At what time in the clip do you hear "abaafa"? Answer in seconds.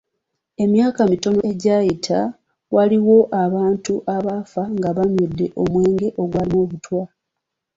4.15-4.63